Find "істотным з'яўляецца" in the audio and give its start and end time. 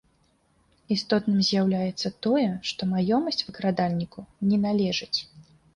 0.95-2.13